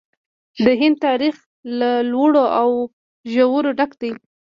د 0.65 0.65
هند 0.81 0.97
تاریخ 1.05 1.35
له 1.79 1.89
لوړو 2.11 2.43
او 2.59 2.69
ژورو 3.31 3.69
ډک 3.77 3.91
دی. 4.01 4.11